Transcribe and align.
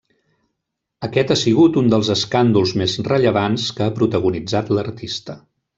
Aquest 1.07 1.33
ha 1.35 1.37
sigut 1.41 1.77
un 1.83 1.91
dels 1.95 2.09
escàndols 2.15 2.75
més 2.83 2.99
rellevants 3.11 3.69
que 3.77 3.87
ha 3.89 3.95
protagonitzat 4.01 4.77
l'artista. 4.79 5.43